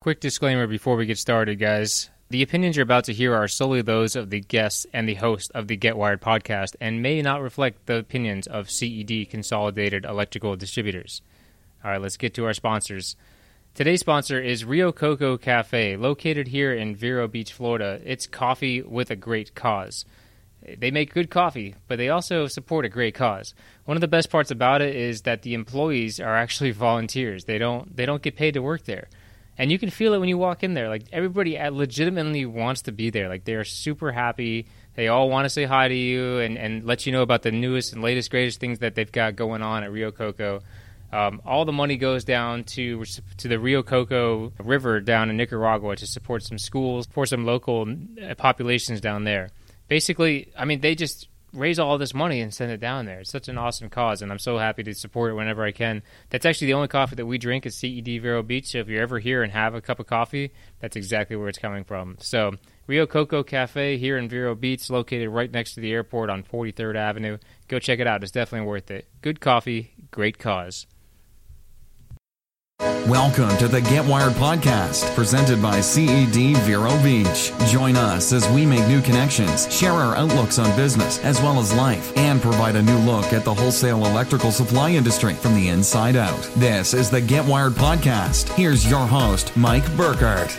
Quick 0.00 0.20
disclaimer 0.20 0.68
before 0.68 0.94
we 0.94 1.06
get 1.06 1.18
started, 1.18 1.56
guys. 1.58 2.08
The 2.30 2.40
opinions 2.40 2.76
you're 2.76 2.84
about 2.84 3.02
to 3.06 3.12
hear 3.12 3.34
are 3.34 3.48
solely 3.48 3.82
those 3.82 4.14
of 4.14 4.30
the 4.30 4.38
guests 4.38 4.86
and 4.92 5.08
the 5.08 5.16
host 5.16 5.50
of 5.56 5.66
the 5.66 5.74
Get 5.74 5.96
Wired 5.96 6.20
podcast 6.20 6.76
and 6.80 7.02
may 7.02 7.20
not 7.20 7.42
reflect 7.42 7.86
the 7.86 7.96
opinions 7.96 8.46
of 8.46 8.70
CED 8.70 9.28
Consolidated 9.28 10.04
Electrical 10.04 10.54
Distributors. 10.54 11.20
All 11.84 11.90
right, 11.90 12.00
let's 12.00 12.16
get 12.16 12.32
to 12.34 12.44
our 12.44 12.54
sponsors. 12.54 13.16
Today's 13.74 13.98
sponsor 13.98 14.40
is 14.40 14.64
Rio 14.64 14.92
Coco 14.92 15.36
Cafe, 15.36 15.96
located 15.96 16.46
here 16.46 16.72
in 16.72 16.94
Vero 16.94 17.26
Beach, 17.26 17.52
Florida. 17.52 18.00
It's 18.04 18.28
coffee 18.28 18.80
with 18.82 19.10
a 19.10 19.16
great 19.16 19.56
cause. 19.56 20.04
They 20.62 20.92
make 20.92 21.12
good 21.12 21.28
coffee, 21.28 21.74
but 21.88 21.98
they 21.98 22.08
also 22.08 22.46
support 22.46 22.84
a 22.84 22.88
great 22.88 23.16
cause. 23.16 23.52
One 23.84 23.96
of 23.96 24.00
the 24.00 24.06
best 24.06 24.30
parts 24.30 24.52
about 24.52 24.80
it 24.80 24.94
is 24.94 25.22
that 25.22 25.42
the 25.42 25.54
employees 25.54 26.20
are 26.20 26.36
actually 26.36 26.70
volunteers. 26.86 27.46
They 27.46 27.58
don't 27.58 27.96
they 27.96 28.06
don't 28.06 28.22
get 28.22 28.36
paid 28.36 28.54
to 28.54 28.62
work 28.62 28.84
there. 28.84 29.08
And 29.58 29.72
you 29.72 29.78
can 29.78 29.90
feel 29.90 30.14
it 30.14 30.18
when 30.18 30.28
you 30.28 30.38
walk 30.38 30.62
in 30.62 30.74
there. 30.74 30.88
Like 30.88 31.06
everybody 31.12 31.58
legitimately 31.58 32.46
wants 32.46 32.82
to 32.82 32.92
be 32.92 33.10
there. 33.10 33.28
Like 33.28 33.44
they're 33.44 33.64
super 33.64 34.12
happy. 34.12 34.66
They 34.94 35.08
all 35.08 35.28
want 35.28 35.46
to 35.46 35.50
say 35.50 35.64
hi 35.64 35.88
to 35.88 35.94
you 35.94 36.38
and, 36.38 36.56
and 36.56 36.84
let 36.84 37.06
you 37.06 37.12
know 37.12 37.22
about 37.22 37.42
the 37.42 37.50
newest 37.50 37.92
and 37.92 38.02
latest, 38.02 38.30
greatest 38.30 38.60
things 38.60 38.78
that 38.78 38.94
they've 38.94 39.10
got 39.10 39.36
going 39.36 39.62
on 39.62 39.82
at 39.82 39.90
Rio 39.90 40.12
Coco. 40.12 40.60
Um, 41.10 41.40
all 41.44 41.64
the 41.64 41.72
money 41.72 41.96
goes 41.96 42.24
down 42.24 42.64
to 42.64 43.04
to 43.38 43.48
the 43.48 43.58
Rio 43.58 43.82
Coco 43.82 44.52
River 44.58 45.00
down 45.00 45.30
in 45.30 45.36
Nicaragua 45.38 45.96
to 45.96 46.06
support 46.06 46.42
some 46.42 46.58
schools 46.58 47.08
for 47.10 47.24
some 47.26 47.46
local 47.46 47.86
populations 48.36 49.00
down 49.00 49.24
there 49.24 49.50
basically, 49.88 50.52
I 50.56 50.64
mean, 50.64 50.80
they 50.80 50.94
just 50.94 51.28
raise 51.52 51.78
all 51.78 51.98
this 51.98 52.14
money 52.14 52.40
and 52.40 52.52
send 52.52 52.70
it 52.70 52.80
down 52.80 53.06
there. 53.06 53.20
It's 53.20 53.30
such 53.30 53.48
an 53.48 53.58
awesome 53.58 53.88
cause, 53.88 54.22
and 54.22 54.30
I'm 54.30 54.38
so 54.38 54.58
happy 54.58 54.82
to 54.82 54.94
support 54.94 55.30
it 55.30 55.34
whenever 55.34 55.64
I 55.64 55.72
can. 55.72 56.02
That's 56.30 56.46
actually 56.46 56.68
the 56.68 56.74
only 56.74 56.88
coffee 56.88 57.16
that 57.16 57.26
we 57.26 57.38
drink 57.38 57.66
at 57.66 57.72
CED 57.72 58.22
Vero 58.22 58.42
Beach. 58.42 58.68
So 58.68 58.78
if 58.78 58.88
you're 58.88 59.02
ever 59.02 59.18
here 59.18 59.42
and 59.42 59.52
have 59.52 59.74
a 59.74 59.80
cup 59.80 60.00
of 60.00 60.06
coffee, 60.06 60.52
that's 60.80 60.96
exactly 60.96 61.36
where 61.36 61.48
it's 61.48 61.58
coming 61.58 61.84
from. 61.84 62.16
So 62.20 62.52
Rio 62.86 63.06
Coco 63.06 63.42
Cafe 63.42 63.98
here 63.98 64.18
in 64.18 64.28
Vero 64.28 64.54
Beach, 64.54 64.90
located 64.90 65.28
right 65.30 65.50
next 65.50 65.74
to 65.74 65.80
the 65.80 65.92
airport 65.92 66.30
on 66.30 66.42
43rd 66.42 66.96
Avenue. 66.96 67.38
Go 67.68 67.78
check 67.78 67.98
it 67.98 68.06
out. 68.06 68.22
It's 68.22 68.32
definitely 68.32 68.66
worth 68.66 68.90
it. 68.90 69.08
Good 69.22 69.40
coffee, 69.40 69.92
great 70.10 70.38
cause. 70.38 70.86
Welcome 72.80 73.56
to 73.58 73.66
the 73.66 73.80
Get 73.80 74.04
Wired 74.04 74.34
podcast, 74.34 75.12
presented 75.16 75.60
by 75.60 75.80
CED 75.80 76.58
Vero 76.58 76.96
Beach. 77.02 77.52
Join 77.66 77.96
us 77.96 78.32
as 78.32 78.48
we 78.50 78.64
make 78.64 78.86
new 78.86 79.02
connections, 79.02 79.72
share 79.74 79.92
our 79.92 80.14
outlooks 80.14 80.60
on 80.60 80.76
business 80.76 81.18
as 81.24 81.40
well 81.40 81.58
as 81.58 81.74
life, 81.74 82.16
and 82.16 82.40
provide 82.40 82.76
a 82.76 82.82
new 82.82 82.96
look 82.98 83.32
at 83.32 83.44
the 83.44 83.52
wholesale 83.52 84.06
electrical 84.06 84.52
supply 84.52 84.90
industry 84.90 85.34
from 85.34 85.56
the 85.56 85.70
inside 85.70 86.14
out. 86.14 86.40
This 86.54 86.94
is 86.94 87.10
the 87.10 87.20
Get 87.20 87.44
Wired 87.44 87.72
podcast. 87.72 88.48
Here's 88.50 88.88
your 88.88 89.06
host, 89.06 89.56
Mike 89.56 89.90
Burkhardt. 89.96 90.52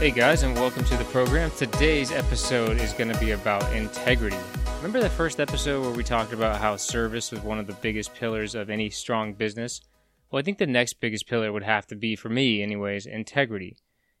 Hey 0.00 0.10
guys, 0.10 0.42
and 0.42 0.56
welcome 0.56 0.84
to 0.86 0.96
the 0.96 1.04
program. 1.04 1.52
Today's 1.56 2.10
episode 2.10 2.80
is 2.80 2.92
going 2.92 3.12
to 3.12 3.20
be 3.20 3.30
about 3.30 3.72
integrity. 3.72 4.38
Remember 4.82 5.00
the 5.00 5.10
first 5.10 5.38
episode 5.38 5.82
where 5.82 5.92
we 5.92 6.02
talked 6.02 6.32
about 6.32 6.60
how 6.60 6.74
service 6.74 7.30
was 7.30 7.40
one 7.42 7.60
of 7.60 7.68
the 7.68 7.72
biggest 7.74 8.12
pillars 8.16 8.56
of 8.56 8.68
any 8.68 8.90
strong 8.90 9.32
business? 9.32 9.80
Well, 10.28 10.40
I 10.40 10.42
think 10.42 10.58
the 10.58 10.66
next 10.66 10.94
biggest 10.94 11.28
pillar 11.28 11.52
would 11.52 11.62
have 11.62 11.86
to 11.86 11.94
be, 11.94 12.16
for 12.16 12.28
me 12.28 12.64
anyways, 12.64 13.06
integrity. 13.06 13.76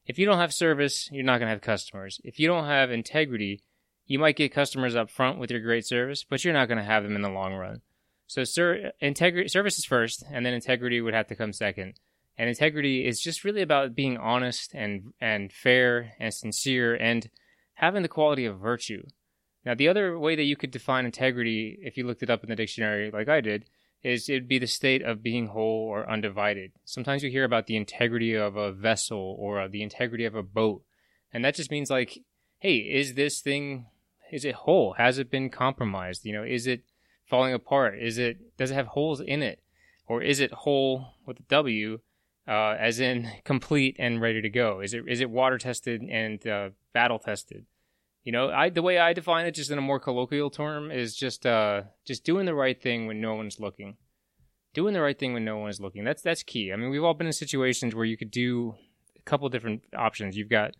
If 0.06 0.20
you 0.20 0.24
don't 0.24 0.38
have 0.38 0.54
service, 0.54 1.08
you're 1.10 1.24
not 1.24 1.38
going 1.38 1.48
to 1.48 1.52
have 1.52 1.62
customers. 1.62 2.20
If 2.22 2.38
you 2.38 2.46
don't 2.46 2.66
have 2.66 2.92
integrity, 2.92 3.64
you 4.06 4.20
might 4.20 4.36
get 4.36 4.54
customers 4.54 4.94
up 4.94 5.10
front 5.10 5.40
with 5.40 5.50
your 5.50 5.58
great 5.58 5.84
service, 5.84 6.22
but 6.22 6.44
you're 6.44 6.54
not 6.54 6.68
going 6.68 6.78
to 6.78 6.84
have 6.84 7.02
them 7.02 7.16
in 7.16 7.22
the 7.22 7.28
long 7.28 7.54
run. 7.54 7.80
So, 8.28 8.44
sir, 8.44 8.92
integrity, 9.00 9.48
service 9.48 9.78
is 9.78 9.84
first, 9.84 10.22
and 10.30 10.46
then 10.46 10.54
integrity 10.54 11.00
would 11.00 11.12
have 11.12 11.26
to 11.26 11.34
come 11.34 11.52
second. 11.52 11.94
And 12.38 12.48
integrity 12.48 13.04
is 13.04 13.20
just 13.20 13.42
really 13.42 13.62
about 13.62 13.96
being 13.96 14.16
honest 14.16 14.74
and 14.74 15.12
and 15.20 15.52
fair 15.52 16.12
and 16.20 16.32
sincere 16.32 16.94
and 16.94 17.28
having 17.74 18.02
the 18.02 18.08
quality 18.08 18.44
of 18.44 18.60
virtue. 18.60 19.02
Now, 19.64 19.74
the 19.74 19.88
other 19.88 20.18
way 20.18 20.34
that 20.34 20.42
you 20.42 20.56
could 20.56 20.70
define 20.70 21.04
integrity, 21.04 21.78
if 21.82 21.96
you 21.96 22.06
looked 22.06 22.22
it 22.22 22.30
up 22.30 22.42
in 22.42 22.50
the 22.50 22.56
dictionary 22.56 23.10
like 23.10 23.28
I 23.28 23.40
did, 23.40 23.66
is 24.02 24.28
it'd 24.28 24.48
be 24.48 24.58
the 24.58 24.66
state 24.66 25.02
of 25.02 25.22
being 25.22 25.48
whole 25.48 25.86
or 25.88 26.10
undivided. 26.10 26.72
Sometimes 26.84 27.22
you 27.22 27.30
hear 27.30 27.44
about 27.44 27.66
the 27.66 27.76
integrity 27.76 28.34
of 28.34 28.56
a 28.56 28.72
vessel 28.72 29.36
or 29.38 29.68
the 29.68 29.82
integrity 29.82 30.24
of 30.24 30.34
a 30.34 30.42
boat, 30.42 30.82
and 31.32 31.44
that 31.44 31.54
just 31.54 31.70
means 31.70 31.90
like, 31.90 32.18
hey, 32.58 32.76
is 32.76 33.14
this 33.14 33.40
thing 33.40 33.86
is 34.32 34.46
it 34.46 34.54
whole? 34.54 34.94
Has 34.94 35.18
it 35.18 35.30
been 35.30 35.50
compromised? 35.50 36.24
You 36.24 36.32
know, 36.32 36.42
is 36.42 36.66
it 36.66 36.84
falling 37.28 37.52
apart? 37.52 37.98
Is 38.00 38.18
it 38.18 38.56
does 38.56 38.70
it 38.70 38.74
have 38.74 38.88
holes 38.88 39.20
in 39.20 39.42
it, 39.42 39.60
or 40.08 40.22
is 40.22 40.40
it 40.40 40.52
whole 40.52 41.14
with 41.26 41.38
a 41.38 41.42
W, 41.42 42.00
uh, 42.48 42.76
as 42.80 42.98
in 42.98 43.30
complete 43.44 43.94
and 43.98 44.20
ready 44.20 44.40
to 44.40 44.48
go? 44.48 44.80
Is 44.80 44.94
it 44.94 45.04
is 45.06 45.20
it 45.20 45.30
water 45.30 45.58
tested 45.58 46.02
and 46.02 46.44
uh, 46.46 46.70
battle 46.92 47.18
tested? 47.18 47.66
You 48.24 48.30
know, 48.30 48.50
I 48.50 48.70
the 48.70 48.82
way 48.82 48.98
I 48.98 49.12
define 49.12 49.46
it, 49.46 49.54
just 49.54 49.70
in 49.70 49.78
a 49.78 49.82
more 49.82 49.98
colloquial 49.98 50.50
term, 50.50 50.90
is 50.90 51.16
just 51.16 51.44
uh 51.44 51.82
just 52.04 52.24
doing 52.24 52.46
the 52.46 52.54
right 52.54 52.80
thing 52.80 53.06
when 53.06 53.20
no 53.20 53.34
one's 53.34 53.58
looking. 53.58 53.96
Doing 54.74 54.94
the 54.94 55.02
right 55.02 55.18
thing 55.18 55.34
when 55.34 55.44
no 55.44 55.58
one 55.58 55.70
is 55.70 55.80
looking. 55.80 56.04
That's 56.04 56.22
that's 56.22 56.42
key. 56.42 56.72
I 56.72 56.76
mean, 56.76 56.90
we've 56.90 57.02
all 57.02 57.14
been 57.14 57.26
in 57.26 57.32
situations 57.32 57.94
where 57.94 58.04
you 58.04 58.16
could 58.16 58.30
do 58.30 58.74
a 59.18 59.22
couple 59.22 59.48
different 59.48 59.82
options. 59.96 60.36
You've 60.36 60.48
got 60.48 60.74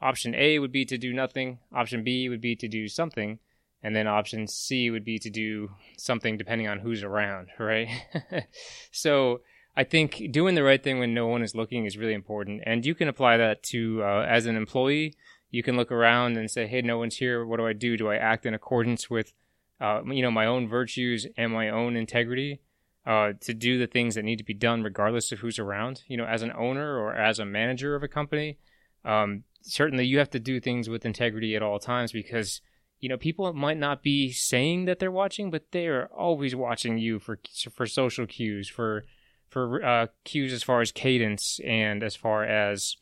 option 0.00 0.34
A 0.34 0.58
would 0.58 0.72
be 0.72 0.84
to 0.86 0.96
do 0.96 1.12
nothing. 1.12 1.58
Option 1.74 2.04
B 2.04 2.28
would 2.28 2.40
be 2.40 2.56
to 2.56 2.68
do 2.68 2.88
something, 2.88 3.38
and 3.82 3.94
then 3.94 4.06
option 4.06 4.46
C 4.46 4.90
would 4.90 5.04
be 5.04 5.18
to 5.18 5.30
do 5.30 5.70
something 5.98 6.38
depending 6.38 6.68
on 6.68 6.78
who's 6.78 7.02
around, 7.02 7.48
right? 7.58 7.88
so 8.92 9.42
I 9.76 9.84
think 9.84 10.32
doing 10.32 10.54
the 10.54 10.64
right 10.64 10.82
thing 10.82 10.98
when 10.98 11.14
no 11.14 11.26
one 11.26 11.42
is 11.42 11.54
looking 11.54 11.84
is 11.84 11.98
really 11.98 12.14
important, 12.14 12.62
and 12.64 12.86
you 12.86 12.94
can 12.94 13.08
apply 13.08 13.36
that 13.36 13.62
to 13.64 14.02
uh, 14.02 14.26
as 14.26 14.46
an 14.46 14.56
employee 14.56 15.14
you 15.50 15.62
can 15.62 15.76
look 15.76 15.90
around 15.90 16.36
and 16.36 16.50
say, 16.50 16.66
hey, 16.66 16.82
no 16.82 16.98
one's 16.98 17.16
here. 17.16 17.44
What 17.44 17.58
do 17.58 17.66
I 17.66 17.72
do? 17.72 17.96
Do 17.96 18.08
I 18.08 18.16
act 18.16 18.46
in 18.46 18.54
accordance 18.54 19.08
with, 19.08 19.32
uh, 19.80 20.02
you 20.04 20.22
know, 20.22 20.30
my 20.30 20.46
own 20.46 20.68
virtues 20.68 21.26
and 21.36 21.52
my 21.52 21.70
own 21.70 21.96
integrity 21.96 22.60
uh, 23.06 23.32
to 23.40 23.54
do 23.54 23.78
the 23.78 23.86
things 23.86 24.14
that 24.14 24.24
need 24.24 24.36
to 24.36 24.44
be 24.44 24.54
done 24.54 24.82
regardless 24.82 25.32
of 25.32 25.38
who's 25.38 25.58
around? 25.58 26.02
You 26.06 26.18
know, 26.18 26.26
as 26.26 26.42
an 26.42 26.52
owner 26.56 26.98
or 26.98 27.14
as 27.14 27.38
a 27.38 27.46
manager 27.46 27.94
of 27.94 28.02
a 28.02 28.08
company, 28.08 28.58
um, 29.04 29.44
certainly 29.62 30.04
you 30.04 30.18
have 30.18 30.30
to 30.30 30.40
do 30.40 30.60
things 30.60 30.88
with 30.88 31.06
integrity 31.06 31.56
at 31.56 31.62
all 31.62 31.78
times 31.78 32.12
because 32.12 32.60
you 33.00 33.08
know 33.08 33.16
people 33.16 33.52
might 33.52 33.76
not 33.78 34.02
be 34.02 34.30
saying 34.32 34.84
that 34.86 34.98
they're 34.98 35.10
watching 35.10 35.50
but 35.50 35.70
they 35.72 35.86
are 35.86 36.06
always 36.06 36.54
watching 36.54 36.98
you 36.98 37.18
for 37.18 37.38
for 37.72 37.86
social 37.86 38.26
cues 38.26 38.68
for 38.68 39.04
for 39.48 39.84
uh, 39.84 40.06
cues 40.24 40.52
as 40.52 40.62
far 40.62 40.80
as 40.80 40.92
cadence 40.92 41.60
and 41.64 42.02
as 42.02 42.14
far 42.14 42.44
as 42.44 42.96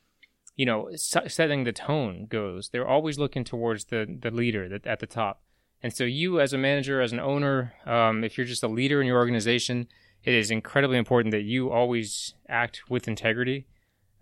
you 0.56 0.64
know, 0.64 0.90
setting 0.96 1.64
the 1.64 1.72
tone 1.72 2.26
goes. 2.28 2.70
They're 2.70 2.88
always 2.88 3.18
looking 3.18 3.44
towards 3.44 3.86
the 3.86 4.06
the 4.20 4.30
leader 4.30 4.78
at 4.84 5.00
the 5.00 5.06
top. 5.06 5.42
And 5.82 5.92
so, 5.92 6.04
you 6.04 6.40
as 6.40 6.52
a 6.52 6.58
manager, 6.58 7.00
as 7.00 7.12
an 7.12 7.20
owner, 7.20 7.74
um, 7.84 8.24
if 8.24 8.36
you're 8.36 8.46
just 8.46 8.62
a 8.62 8.68
leader 8.68 9.00
in 9.00 9.06
your 9.06 9.18
organization, 9.18 9.88
it 10.24 10.34
is 10.34 10.50
incredibly 10.50 10.96
important 10.96 11.32
that 11.32 11.42
you 11.42 11.70
always 11.70 12.34
act 12.48 12.88
with 12.88 13.06
integrity 13.06 13.66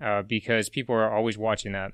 uh, 0.01 0.23
because 0.23 0.69
people 0.69 0.95
are 0.95 1.11
always 1.11 1.39
watching 1.39 1.73
that. 1.73 1.93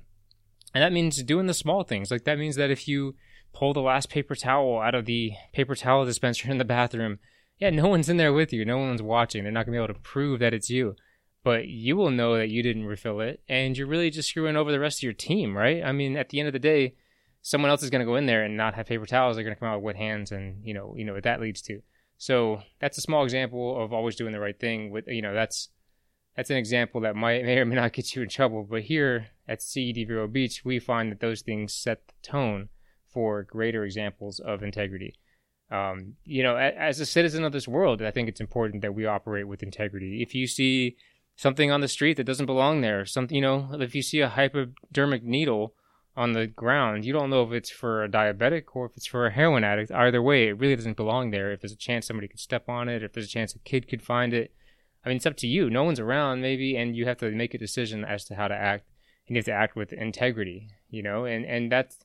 And 0.73 0.81
that 0.81 0.91
means 0.91 1.21
doing 1.23 1.45
the 1.45 1.53
small 1.53 1.83
things. 1.83 2.09
Like 2.09 2.23
that 2.23 2.39
means 2.39 2.55
that 2.55 2.71
if 2.71 2.87
you 2.87 3.15
pull 3.53 3.73
the 3.73 3.81
last 3.81 4.09
paper 4.09 4.35
towel 4.35 4.79
out 4.79 4.95
of 4.95 5.05
the 5.05 5.33
paper 5.53 5.75
towel 5.75 6.05
dispenser 6.05 6.49
in 6.49 6.57
the 6.57 6.65
bathroom, 6.65 7.19
yeah, 7.59 7.69
no 7.69 7.87
one's 7.87 8.09
in 8.09 8.17
there 8.17 8.33
with 8.33 8.51
you. 8.51 8.65
No 8.65 8.79
one's 8.79 9.03
watching. 9.03 9.43
They're 9.43 9.51
not 9.51 9.65
going 9.65 9.75
to 9.75 9.79
be 9.79 9.83
able 9.83 9.93
to 9.93 9.99
prove 10.01 10.39
that 10.39 10.53
it's 10.53 10.69
you 10.69 10.95
but 11.43 11.67
you 11.67 11.95
will 11.95 12.11
know 12.11 12.37
that 12.37 12.49
you 12.49 12.61
didn't 12.61 12.85
refill 12.85 13.19
it 13.19 13.41
and 13.49 13.77
you're 13.77 13.87
really 13.87 14.09
just 14.09 14.29
screwing 14.29 14.55
over 14.55 14.71
the 14.71 14.79
rest 14.79 14.99
of 14.99 15.03
your 15.03 15.13
team, 15.13 15.57
right? 15.57 15.83
I 15.83 15.91
mean, 15.91 16.15
at 16.15 16.29
the 16.29 16.39
end 16.39 16.47
of 16.47 16.53
the 16.53 16.59
day, 16.59 16.95
someone 17.41 17.71
else 17.71 17.81
is 17.81 17.89
going 17.89 18.01
to 18.01 18.05
go 18.05 18.15
in 18.15 18.27
there 18.27 18.43
and 18.43 18.55
not 18.55 18.75
have 18.75 18.85
paper 18.85 19.05
towels. 19.05 19.35
They're 19.35 19.43
going 19.43 19.55
to 19.55 19.59
come 19.59 19.69
out 19.69 19.77
with 19.77 19.83
wet 19.83 19.95
hands 19.95 20.31
and, 20.31 20.63
you 20.63 20.73
know, 20.73 20.93
you 20.95 21.03
know 21.03 21.13
what 21.13 21.23
that 21.23 21.41
leads 21.41 21.61
to. 21.63 21.81
So 22.17 22.61
that's 22.79 22.99
a 22.99 23.01
small 23.01 23.23
example 23.23 23.83
of 23.83 23.91
always 23.91 24.15
doing 24.15 24.33
the 24.33 24.39
right 24.39 24.59
thing 24.59 24.91
with, 24.91 25.05
you 25.07 25.23
know, 25.23 25.33
that's, 25.33 25.69
that's 26.35 26.51
an 26.51 26.57
example 26.57 27.01
that 27.01 27.15
might, 27.15 27.43
may 27.43 27.57
or 27.57 27.65
may 27.65 27.75
not 27.75 27.93
get 27.93 28.15
you 28.15 28.21
in 28.21 28.29
trouble. 28.29 28.67
But 28.69 28.83
here 28.83 29.29
at 29.47 29.63
CED 29.63 30.07
Vero 30.07 30.27
Beach, 30.27 30.61
we 30.63 30.77
find 30.77 31.11
that 31.11 31.19
those 31.19 31.41
things 31.41 31.73
set 31.73 32.07
the 32.07 32.13
tone 32.21 32.69
for 33.11 33.43
greater 33.43 33.83
examples 33.83 34.39
of 34.39 34.61
integrity. 34.61 35.15
Um, 35.71 36.15
you 36.23 36.43
know, 36.43 36.57
as 36.57 36.99
a 36.99 37.05
citizen 37.05 37.43
of 37.43 37.53
this 37.53 37.67
world, 37.67 38.01
I 38.01 38.11
think 38.11 38.29
it's 38.29 38.41
important 38.41 38.81
that 38.81 38.93
we 38.93 39.05
operate 39.05 39.47
with 39.47 39.63
integrity. 39.63 40.21
If 40.21 40.35
you 40.35 40.45
see 40.45 40.97
something 41.41 41.71
on 41.71 41.81
the 41.81 41.87
street 41.87 42.17
that 42.17 42.25
doesn't 42.25 42.45
belong 42.45 42.81
there. 42.81 43.03
Something, 43.03 43.35
you 43.35 43.41
know, 43.41 43.69
if 43.73 43.95
you 43.95 44.03
see 44.03 44.19
a 44.19 44.29
hypodermic 44.29 45.23
needle 45.23 45.73
on 46.15 46.33
the 46.33 46.45
ground, 46.45 47.03
you 47.03 47.13
don't 47.13 47.31
know 47.31 47.41
if 47.41 47.51
it's 47.51 47.71
for 47.71 48.03
a 48.03 48.09
diabetic 48.09 48.65
or 48.75 48.85
if 48.85 48.95
it's 48.95 49.07
for 49.07 49.25
a 49.25 49.31
heroin 49.31 49.63
addict. 49.63 49.91
Either 49.91 50.21
way, 50.21 50.49
it 50.49 50.59
really 50.59 50.75
doesn't 50.75 50.97
belong 50.97 51.31
there. 51.31 51.51
If 51.51 51.61
there's 51.61 51.71
a 51.71 51.77
chance 51.77 52.05
somebody 52.05 52.27
could 52.27 52.39
step 52.39 52.69
on 52.69 52.87
it, 52.87 53.01
if 53.01 53.13
there's 53.13 53.25
a 53.25 53.29
chance 53.29 53.55
a 53.55 53.59
kid 53.59 53.87
could 53.87 54.03
find 54.03 54.35
it, 54.35 54.53
I 55.03 55.09
mean, 55.09 55.15
it's 55.15 55.25
up 55.25 55.35
to 55.37 55.47
you. 55.47 55.67
No 55.71 55.83
one's 55.83 55.99
around, 55.99 56.41
maybe, 56.41 56.77
and 56.77 56.95
you 56.95 57.07
have 57.07 57.17
to 57.17 57.31
make 57.31 57.55
a 57.55 57.57
decision 57.57 58.05
as 58.05 58.23
to 58.25 58.35
how 58.35 58.47
to 58.47 58.55
act. 58.55 58.85
And 59.27 59.35
you 59.35 59.39
have 59.39 59.45
to 59.45 59.51
act 59.51 59.75
with 59.75 59.93
integrity, 59.93 60.67
you 60.91 61.01
know, 61.01 61.25
and 61.25 61.43
and 61.43 61.71
that's 61.71 61.97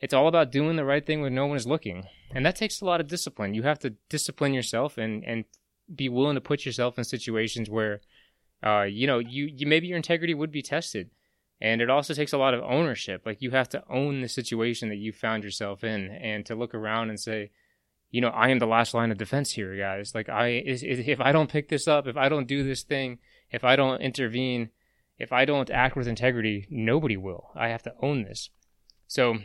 it's 0.00 0.14
all 0.14 0.26
about 0.26 0.50
doing 0.50 0.74
the 0.74 0.84
right 0.84 1.06
thing 1.06 1.22
when 1.22 1.34
no 1.36 1.46
one 1.46 1.56
is 1.56 1.68
looking, 1.68 2.04
and 2.32 2.44
that 2.44 2.56
takes 2.56 2.80
a 2.80 2.84
lot 2.84 3.00
of 3.00 3.06
discipline. 3.06 3.54
You 3.54 3.62
have 3.62 3.78
to 3.80 3.90
discipline 4.08 4.54
yourself 4.54 4.98
and 4.98 5.24
and 5.24 5.44
be 5.94 6.08
willing 6.08 6.34
to 6.34 6.40
put 6.40 6.66
yourself 6.66 6.98
in 6.98 7.04
situations 7.04 7.70
where 7.70 8.00
uh, 8.64 8.82
you 8.82 9.06
know, 9.06 9.18
you, 9.18 9.48
you 9.52 9.66
maybe 9.66 9.86
your 9.86 9.96
integrity 9.96 10.34
would 10.34 10.52
be 10.52 10.62
tested. 10.62 11.10
And 11.60 11.80
it 11.80 11.88
also 11.88 12.12
takes 12.12 12.32
a 12.32 12.38
lot 12.38 12.54
of 12.54 12.62
ownership. 12.62 13.22
Like 13.24 13.40
you 13.40 13.50
have 13.52 13.68
to 13.70 13.82
own 13.88 14.20
the 14.20 14.28
situation 14.28 14.88
that 14.90 14.96
you 14.96 15.12
found 15.12 15.42
yourself 15.42 15.82
in 15.84 16.10
and 16.10 16.44
to 16.46 16.54
look 16.54 16.74
around 16.74 17.08
and 17.08 17.18
say, 17.18 17.50
you 18.10 18.20
know, 18.20 18.28
I 18.28 18.50
am 18.50 18.58
the 18.58 18.66
last 18.66 18.94
line 18.94 19.10
of 19.10 19.18
defense 19.18 19.52
here, 19.52 19.76
guys. 19.76 20.14
Like 20.14 20.28
I, 20.28 20.62
if 20.66 21.20
I 21.20 21.32
don't 21.32 21.50
pick 21.50 21.68
this 21.68 21.88
up, 21.88 22.06
if 22.06 22.16
I 22.16 22.28
don't 22.28 22.46
do 22.46 22.62
this 22.62 22.82
thing, 22.82 23.18
if 23.50 23.64
I 23.64 23.74
don't 23.74 24.00
intervene, 24.00 24.70
if 25.18 25.32
I 25.32 25.44
don't 25.44 25.70
act 25.70 25.96
with 25.96 26.08
integrity, 26.08 26.66
nobody 26.70 27.16
will. 27.16 27.50
I 27.54 27.68
have 27.68 27.82
to 27.84 27.94
own 28.02 28.22
this. 28.22 28.50
So, 29.06 29.38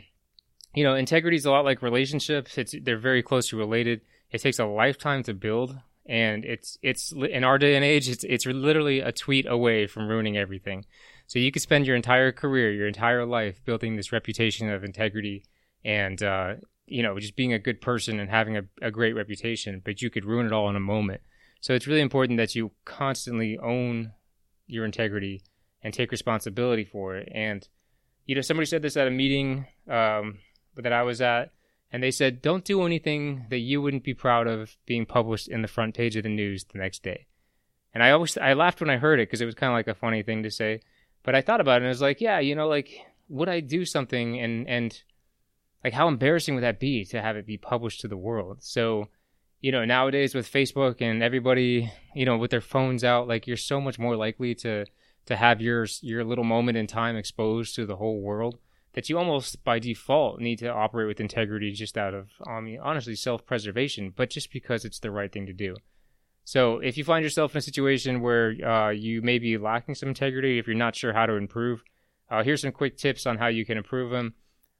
you 0.74 0.84
know, 0.84 0.94
integrity 0.94 1.36
is 1.36 1.46
a 1.46 1.50
lot 1.50 1.64
like 1.64 1.82
relationships. 1.82 2.58
It's 2.58 2.74
they're 2.82 2.98
very 2.98 3.22
closely 3.22 3.58
related. 3.58 4.02
It 4.30 4.40
takes 4.40 4.58
a 4.58 4.66
lifetime 4.66 5.22
to 5.24 5.34
build, 5.34 5.78
and 6.06 6.44
it's 6.44 6.78
it's 6.82 7.12
in 7.12 7.44
our 7.44 7.58
day 7.58 7.76
and 7.76 7.84
age, 7.84 8.08
it's 8.08 8.24
it's 8.24 8.46
literally 8.46 9.00
a 9.00 9.12
tweet 9.12 9.46
away 9.46 9.86
from 9.86 10.08
ruining 10.08 10.36
everything. 10.36 10.84
So 11.26 11.38
you 11.38 11.50
could 11.52 11.62
spend 11.62 11.86
your 11.86 11.96
entire 11.96 12.32
career, 12.32 12.72
your 12.72 12.88
entire 12.88 13.24
life 13.24 13.64
building 13.64 13.96
this 13.96 14.12
reputation 14.12 14.68
of 14.68 14.84
integrity 14.84 15.44
and, 15.84 16.22
uh, 16.22 16.54
you 16.86 17.02
know, 17.02 17.18
just 17.18 17.36
being 17.36 17.54
a 17.54 17.58
good 17.58 17.80
person 17.80 18.20
and 18.20 18.28
having 18.28 18.56
a, 18.56 18.62
a 18.82 18.90
great 18.90 19.14
reputation, 19.14 19.80
but 19.82 20.02
you 20.02 20.10
could 20.10 20.24
ruin 20.24 20.46
it 20.46 20.52
all 20.52 20.68
in 20.68 20.76
a 20.76 20.80
moment. 20.80 21.22
So 21.60 21.74
it's 21.74 21.86
really 21.86 22.02
important 22.02 22.36
that 22.38 22.54
you 22.54 22.72
constantly 22.84 23.56
own 23.58 24.12
your 24.66 24.84
integrity 24.84 25.42
and 25.82 25.94
take 25.94 26.10
responsibility 26.10 26.84
for 26.84 27.16
it. 27.16 27.30
And, 27.34 27.66
you 28.26 28.34
know, 28.34 28.40
somebody 28.40 28.66
said 28.66 28.82
this 28.82 28.96
at 28.96 29.08
a 29.08 29.10
meeting 29.10 29.66
um, 29.88 30.38
that 30.76 30.92
I 30.92 31.02
was 31.02 31.20
at, 31.20 31.52
and 31.92 32.02
they 32.02 32.10
said, 32.10 32.40
don't 32.40 32.64
do 32.64 32.84
anything 32.84 33.46
that 33.50 33.58
you 33.58 33.82
wouldn't 33.82 34.02
be 34.02 34.14
proud 34.14 34.46
of 34.46 34.76
being 34.86 35.04
published 35.04 35.46
in 35.46 35.60
the 35.60 35.68
front 35.68 35.94
page 35.94 36.16
of 36.16 36.22
the 36.22 36.30
news 36.30 36.64
the 36.64 36.78
next 36.78 37.02
day. 37.02 37.26
And 37.92 38.02
I 38.02 38.12
always, 38.12 38.38
I 38.38 38.54
laughed 38.54 38.80
when 38.80 38.88
I 38.88 38.96
heard 38.96 39.20
it 39.20 39.28
because 39.28 39.42
it 39.42 39.46
was 39.46 39.54
kind 39.54 39.70
of 39.70 39.76
like 39.76 39.88
a 39.88 39.94
funny 39.94 40.22
thing 40.22 40.42
to 40.42 40.50
say. 40.50 40.80
But 41.22 41.34
I 41.34 41.42
thought 41.42 41.60
about 41.60 41.74
it 41.74 41.76
and 41.82 41.86
I 41.86 41.88
was 41.90 42.00
like, 42.00 42.22
yeah, 42.22 42.38
you 42.38 42.54
know, 42.54 42.66
like 42.66 42.90
would 43.28 43.48
I 43.48 43.60
do 43.60 43.84
something 43.84 44.40
and 44.40 44.66
and 44.66 45.02
like 45.84 45.92
how 45.92 46.08
embarrassing 46.08 46.54
would 46.54 46.64
that 46.64 46.80
be 46.80 47.04
to 47.06 47.20
have 47.20 47.36
it 47.36 47.46
be 47.46 47.58
published 47.58 48.00
to 48.00 48.08
the 48.08 48.16
world? 48.16 48.58
So, 48.62 49.08
you 49.60 49.70
know, 49.70 49.84
nowadays 49.84 50.34
with 50.34 50.50
Facebook 50.50 51.02
and 51.02 51.22
everybody, 51.22 51.92
you 52.14 52.24
know, 52.24 52.38
with 52.38 52.50
their 52.50 52.60
phones 52.60 53.04
out, 53.04 53.28
like 53.28 53.46
you're 53.46 53.56
so 53.56 53.80
much 53.80 53.98
more 53.98 54.16
likely 54.16 54.54
to 54.56 54.86
to 55.26 55.36
have 55.36 55.60
your 55.60 55.86
your 56.00 56.24
little 56.24 56.44
moment 56.44 56.78
in 56.78 56.86
time 56.86 57.16
exposed 57.16 57.74
to 57.74 57.84
the 57.84 57.96
whole 57.96 58.20
world 58.20 58.58
that 58.94 59.08
you 59.08 59.18
almost 59.18 59.64
by 59.64 59.78
default 59.78 60.40
need 60.40 60.58
to 60.58 60.68
operate 60.68 61.08
with 61.08 61.20
integrity 61.20 61.72
just 61.72 61.96
out 61.96 62.14
of 62.14 62.28
I 62.46 62.60
mean 62.60 62.78
honestly 62.82 63.14
self-preservation, 63.14 64.12
but 64.14 64.30
just 64.30 64.52
because 64.52 64.84
it's 64.84 64.98
the 64.98 65.10
right 65.10 65.32
thing 65.32 65.46
to 65.46 65.52
do. 65.52 65.76
So 66.44 66.78
if 66.78 66.96
you 66.98 67.04
find 67.04 67.22
yourself 67.22 67.54
in 67.54 67.58
a 67.58 67.62
situation 67.62 68.20
where 68.20 68.50
uh, 68.64 68.90
you 68.90 69.22
may 69.22 69.38
be 69.38 69.58
lacking 69.58 69.94
some 69.94 70.08
integrity, 70.08 70.58
if 70.58 70.66
you're 70.66 70.76
not 70.76 70.96
sure 70.96 71.12
how 71.12 71.26
to 71.26 71.34
improve, 71.34 71.82
uh, 72.30 72.42
here's 72.42 72.62
some 72.62 72.72
quick 72.72 72.96
tips 72.96 73.26
on 73.26 73.38
how 73.38 73.46
you 73.46 73.64
can 73.64 73.78
improve 73.78 74.10
them. 74.10 74.34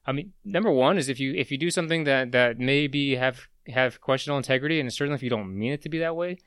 I 0.04 0.12
mean, 0.12 0.32
number 0.44 0.72
one 0.72 0.98
is 0.98 1.08
if 1.08 1.20
you 1.20 1.32
if 1.34 1.52
you 1.52 1.58
do 1.58 1.70
something 1.70 2.04
that 2.04 2.32
that 2.32 2.58
maybe 2.58 3.14
have 3.16 3.46
have 3.68 4.00
questionable 4.00 4.38
integrity, 4.38 4.80
and 4.80 4.92
certainly 4.92 5.14
if 5.14 5.22
you 5.22 5.30
don't 5.30 5.56
mean 5.56 5.72
it 5.72 5.82
to 5.82 5.88
be 5.88 5.98
that 5.98 6.16
way, 6.16 6.38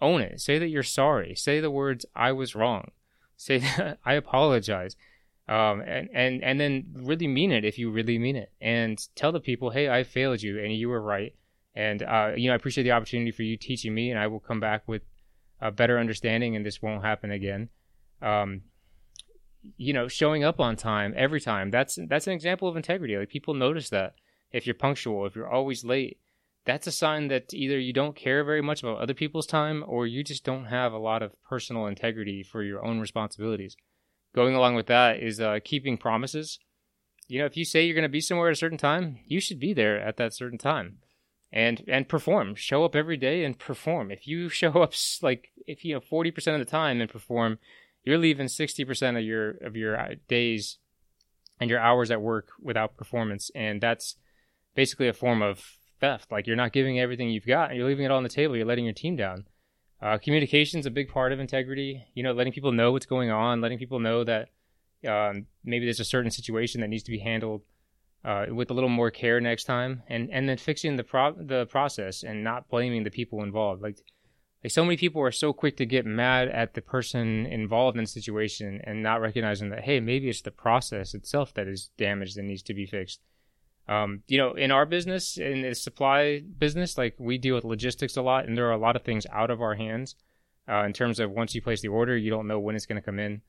own 0.00 0.20
it. 0.20 0.40
Say 0.40 0.58
that 0.58 0.68
you're 0.68 0.82
sorry. 0.82 1.34
Say 1.34 1.60
the 1.60 1.70
words 1.70 2.04
"I 2.14 2.32
was 2.32 2.54
wrong." 2.54 2.90
Say 3.36 3.58
that 3.76 3.98
I 4.04 4.14
apologize, 4.14 4.96
um, 5.48 5.80
and 5.80 6.08
and 6.12 6.44
and 6.44 6.60
then 6.60 6.86
really 6.94 7.26
mean 7.26 7.52
it 7.52 7.64
if 7.64 7.78
you 7.78 7.90
really 7.90 8.18
mean 8.18 8.36
it, 8.36 8.52
and 8.60 8.98
tell 9.14 9.32
the 9.32 9.40
people, 9.40 9.70
"Hey, 9.70 9.88
I 9.88 10.04
failed 10.04 10.42
you, 10.42 10.62
and 10.62 10.74
you 10.74 10.88
were 10.88 11.00
right." 11.00 11.34
And 11.74 12.02
uh, 12.02 12.32
you 12.36 12.48
know, 12.48 12.52
I 12.52 12.56
appreciate 12.56 12.84
the 12.84 12.92
opportunity 12.92 13.30
for 13.30 13.42
you 13.42 13.56
teaching 13.56 13.94
me, 13.94 14.10
and 14.10 14.18
I 14.18 14.26
will 14.26 14.40
come 14.40 14.60
back 14.60 14.86
with 14.86 15.02
a 15.60 15.70
better 15.70 15.98
understanding, 15.98 16.54
and 16.54 16.66
this 16.66 16.82
won't 16.82 17.04
happen 17.04 17.30
again. 17.30 17.70
Um, 18.20 18.62
you 19.76 19.92
know, 19.92 20.08
showing 20.08 20.44
up 20.44 20.60
on 20.60 20.76
time 20.76 21.14
every 21.16 21.40
time. 21.40 21.70
That's 21.70 21.98
that's 22.08 22.26
an 22.26 22.32
example 22.34 22.68
of 22.68 22.76
integrity. 22.76 23.16
Like 23.16 23.28
people 23.28 23.54
notice 23.54 23.88
that 23.90 24.14
if 24.52 24.66
you're 24.66 24.74
punctual, 24.74 25.26
if 25.26 25.34
you're 25.34 25.50
always 25.50 25.84
late, 25.84 26.18
that's 26.64 26.86
a 26.86 26.92
sign 26.92 27.28
that 27.28 27.54
either 27.54 27.78
you 27.78 27.92
don't 27.92 28.14
care 28.14 28.44
very 28.44 28.62
much 28.62 28.82
about 28.82 28.98
other 28.98 29.14
people's 29.14 29.46
time 29.46 29.84
or 29.86 30.06
you 30.06 30.22
just 30.22 30.44
don't 30.44 30.66
have 30.66 30.92
a 30.92 30.98
lot 30.98 31.22
of 31.22 31.32
personal 31.48 31.86
integrity 31.86 32.42
for 32.42 32.62
your 32.62 32.84
own 32.84 33.00
responsibilities. 33.00 33.76
Going 34.34 34.54
along 34.54 34.74
with 34.74 34.86
that 34.86 35.22
is 35.22 35.40
uh, 35.40 35.58
keeping 35.64 35.96
promises. 35.96 36.58
You 37.26 37.40
know, 37.40 37.46
if 37.46 37.56
you 37.56 37.64
say 37.64 37.84
you're 37.84 37.94
going 37.94 38.02
to 38.02 38.08
be 38.08 38.20
somewhere 38.20 38.48
at 38.48 38.52
a 38.52 38.56
certain 38.56 38.78
time, 38.78 39.18
you 39.26 39.40
should 39.40 39.58
be 39.58 39.72
there 39.72 40.00
at 40.00 40.16
that 40.16 40.34
certain 40.34 40.58
time. 40.58 40.98
And 41.50 41.82
and 41.88 42.08
perform. 42.08 42.54
Show 42.54 42.84
up 42.84 42.94
every 42.94 43.16
day 43.16 43.42
and 43.44 43.58
perform. 43.58 44.10
If 44.10 44.26
you 44.26 44.48
show 44.50 44.82
up 44.82 44.92
like 45.22 45.48
if 45.66 45.84
you 45.84 45.94
know 45.94 46.00
40% 46.00 46.54
of 46.54 46.58
the 46.58 46.64
time 46.64 47.00
and 47.00 47.10
perform 47.10 47.58
you're 48.04 48.18
leaving 48.18 48.46
60% 48.46 49.18
of 49.18 49.24
your 49.24 49.50
of 49.62 49.76
your 49.76 49.98
uh, 49.98 50.14
days 50.28 50.78
and 51.60 51.68
your 51.68 51.80
hours 51.80 52.10
at 52.10 52.22
work 52.22 52.48
without 52.60 52.96
performance. 52.96 53.50
And 53.54 53.80
that's 53.80 54.16
basically 54.74 55.08
a 55.08 55.12
form 55.12 55.42
of 55.42 55.62
theft. 56.00 56.30
Like 56.30 56.46
you're 56.46 56.56
not 56.56 56.72
giving 56.72 56.98
everything 56.98 57.28
you've 57.28 57.46
got. 57.46 57.70
And 57.70 57.78
you're 57.78 57.88
leaving 57.88 58.04
it 58.04 58.10
all 58.10 58.16
on 58.16 58.22
the 58.22 58.28
table. 58.28 58.56
You're 58.56 58.66
letting 58.66 58.84
your 58.84 58.94
team 58.94 59.16
down 59.16 59.46
uh, 60.00 60.18
communication 60.18 60.78
is 60.80 60.86
a 60.86 60.90
big 60.90 61.08
part 61.08 61.32
of 61.32 61.40
integrity 61.40 62.06
you 62.14 62.22
know 62.22 62.32
letting 62.32 62.52
people 62.52 62.72
know 62.72 62.92
what's 62.92 63.06
going 63.06 63.30
on 63.30 63.60
letting 63.60 63.78
people 63.78 63.98
know 63.98 64.24
that 64.24 64.48
um, 65.06 65.46
maybe 65.64 65.86
there's 65.86 66.00
a 66.00 66.04
certain 66.04 66.30
situation 66.30 66.80
that 66.80 66.88
needs 66.88 67.04
to 67.04 67.10
be 67.10 67.18
handled 67.18 67.62
uh, 68.24 68.46
with 68.50 68.70
a 68.70 68.74
little 68.74 68.88
more 68.88 69.10
care 69.10 69.40
next 69.40 69.64
time, 69.64 70.02
and 70.08 70.30
and 70.30 70.48
then 70.48 70.58
fixing 70.58 70.96
the 70.96 71.04
pro- 71.04 71.34
the 71.34 71.66
process 71.66 72.22
and 72.22 72.42
not 72.42 72.68
blaming 72.68 73.04
the 73.04 73.10
people 73.10 73.42
involved. 73.42 73.82
Like 73.82 73.98
like 74.64 74.72
so 74.72 74.84
many 74.84 74.96
people 74.96 75.22
are 75.22 75.32
so 75.32 75.52
quick 75.52 75.76
to 75.76 75.86
get 75.86 76.04
mad 76.04 76.48
at 76.48 76.74
the 76.74 76.82
person 76.82 77.46
involved 77.46 77.96
in 77.96 78.04
the 78.04 78.08
situation 78.08 78.80
and 78.84 79.02
not 79.02 79.20
recognizing 79.20 79.70
that 79.70 79.84
hey 79.84 80.00
maybe 80.00 80.28
it's 80.28 80.42
the 80.42 80.50
process 80.50 81.14
itself 81.14 81.54
that 81.54 81.68
is 81.68 81.90
damaged 81.96 82.36
and 82.36 82.48
needs 82.48 82.62
to 82.64 82.74
be 82.74 82.86
fixed. 82.86 83.20
Um, 83.88 84.22
you 84.26 84.36
know, 84.36 84.52
in 84.52 84.70
our 84.70 84.84
business, 84.84 85.38
in 85.38 85.62
the 85.62 85.74
supply 85.74 86.42
business, 86.58 86.98
like 86.98 87.14
we 87.18 87.38
deal 87.38 87.54
with 87.54 87.64
logistics 87.64 88.16
a 88.16 88.22
lot, 88.22 88.46
and 88.46 88.56
there 88.56 88.66
are 88.66 88.72
a 88.72 88.78
lot 88.78 88.96
of 88.96 89.02
things 89.02 89.26
out 89.32 89.50
of 89.50 89.62
our 89.62 89.74
hands. 89.74 90.14
Uh, 90.68 90.84
in 90.84 90.92
terms 90.92 91.18
of 91.18 91.30
once 91.30 91.54
you 91.54 91.62
place 91.62 91.80
the 91.80 91.88
order, 91.88 92.16
you 92.16 92.28
don't 92.28 92.46
know 92.46 92.60
when 92.60 92.76
it's 92.76 92.84
going 92.84 93.00
to 93.00 93.04
come 93.04 93.18
in. 93.18 93.40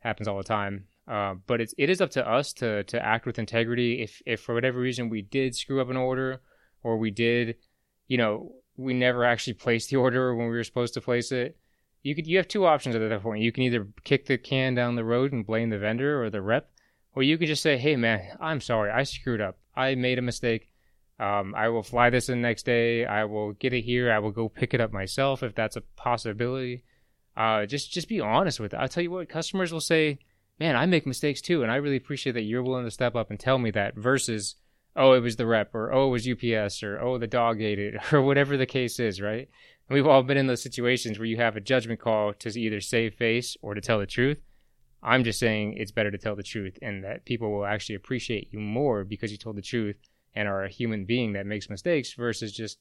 Happens 0.00 0.28
all 0.28 0.36
the 0.36 0.44
time. 0.44 0.84
Uh, 1.08 1.34
but 1.46 1.60
it's 1.60 1.74
it 1.78 1.88
is 1.88 2.00
up 2.00 2.10
to 2.10 2.28
us 2.28 2.52
to 2.52 2.82
to 2.84 3.02
act 3.02 3.26
with 3.26 3.38
integrity. 3.38 4.02
If 4.02 4.20
if 4.26 4.40
for 4.40 4.54
whatever 4.54 4.78
reason 4.78 5.08
we 5.08 5.22
did 5.22 5.54
screw 5.54 5.80
up 5.80 5.88
an 5.88 5.96
order, 5.96 6.42
or 6.82 6.98
we 6.98 7.10
did, 7.10 7.56
you 8.06 8.18
know, 8.18 8.52
we 8.76 8.92
never 8.92 9.24
actually 9.24 9.54
placed 9.54 9.90
the 9.90 9.96
order 9.96 10.34
when 10.34 10.48
we 10.48 10.56
were 10.56 10.64
supposed 10.64 10.94
to 10.94 11.00
place 11.00 11.32
it, 11.32 11.56
you 12.02 12.14
could 12.14 12.26
you 12.26 12.36
have 12.36 12.48
two 12.48 12.66
options 12.66 12.94
at 12.94 13.08
that 13.08 13.22
point. 13.22 13.42
You 13.42 13.52
can 13.52 13.62
either 13.64 13.88
kick 14.04 14.26
the 14.26 14.36
can 14.36 14.74
down 14.74 14.96
the 14.96 15.04
road 15.04 15.32
and 15.32 15.46
blame 15.46 15.70
the 15.70 15.78
vendor 15.78 16.22
or 16.22 16.28
the 16.28 16.42
rep, 16.42 16.70
or 17.16 17.24
you 17.24 17.36
could 17.36 17.48
just 17.48 17.62
say, 17.62 17.76
"Hey 17.76 17.96
man, 17.96 18.36
I'm 18.40 18.60
sorry, 18.60 18.92
I 18.92 19.02
screwed 19.02 19.40
up. 19.40 19.58
I 19.74 19.96
made 19.96 20.18
a 20.20 20.22
mistake. 20.22 20.68
Um, 21.18 21.54
I 21.56 21.70
will 21.70 21.82
fly 21.82 22.10
this 22.10 22.28
in 22.28 22.40
next 22.40 22.64
day. 22.64 23.04
I 23.04 23.24
will 23.24 23.54
get 23.54 23.72
it 23.72 23.82
here. 23.82 24.12
I 24.12 24.20
will 24.20 24.30
go 24.30 24.48
pick 24.48 24.74
it 24.74 24.80
up 24.80 24.92
myself 24.92 25.42
if 25.42 25.54
that's 25.54 25.76
a 25.76 25.80
possibility. 25.96 26.84
Uh, 27.36 27.66
just 27.66 27.90
just 27.90 28.08
be 28.08 28.20
honest 28.20 28.60
with 28.60 28.72
it. 28.72 28.76
I'll 28.76 28.88
tell 28.88 29.02
you 29.02 29.10
what, 29.10 29.28
customers 29.28 29.72
will 29.72 29.80
say." 29.80 30.20
man, 30.58 30.76
I 30.76 30.86
make 30.86 31.06
mistakes 31.06 31.40
too, 31.40 31.62
and 31.62 31.70
I 31.70 31.76
really 31.76 31.96
appreciate 31.96 32.32
that 32.32 32.42
you're 32.42 32.62
willing 32.62 32.84
to 32.84 32.90
step 32.90 33.14
up 33.14 33.30
and 33.30 33.38
tell 33.38 33.58
me 33.58 33.70
that 33.72 33.94
versus, 33.96 34.56
oh, 34.94 35.12
it 35.12 35.20
was 35.20 35.36
the 35.36 35.46
rep, 35.46 35.74
or 35.74 35.92
oh, 35.92 36.08
it 36.08 36.10
was 36.10 36.28
UPS, 36.28 36.82
or 36.82 37.00
oh, 37.00 37.18
the 37.18 37.26
dog 37.26 37.60
ate 37.60 37.78
it, 37.78 37.94
or 38.12 38.22
whatever 38.22 38.56
the 38.56 38.66
case 38.66 38.98
is, 38.98 39.20
right? 39.20 39.48
And 39.88 39.94
we've 39.94 40.06
all 40.06 40.22
been 40.22 40.38
in 40.38 40.46
those 40.46 40.62
situations 40.62 41.18
where 41.18 41.26
you 41.26 41.36
have 41.36 41.56
a 41.56 41.60
judgment 41.60 42.00
call 42.00 42.32
to 42.32 42.60
either 42.60 42.80
save 42.80 43.14
face 43.14 43.56
or 43.62 43.74
to 43.74 43.80
tell 43.80 43.98
the 43.98 44.06
truth. 44.06 44.38
I'm 45.06 45.24
just 45.24 45.38
saying 45.38 45.74
it's 45.78 45.92
better 45.92 46.10
to 46.10 46.18
tell 46.18 46.36
the 46.36 46.42
truth, 46.42 46.78
and 46.82 47.04
that 47.04 47.24
people 47.24 47.50
will 47.50 47.64
actually 47.64 47.94
appreciate 47.94 48.52
you 48.52 48.58
more 48.58 49.04
because 49.04 49.32
you 49.32 49.38
told 49.38 49.56
the 49.56 49.62
truth 49.62 49.96
and 50.34 50.48
are 50.48 50.64
a 50.64 50.68
human 50.68 51.06
being 51.06 51.32
that 51.32 51.46
makes 51.46 51.70
mistakes 51.70 52.12
versus 52.12 52.52
just 52.52 52.78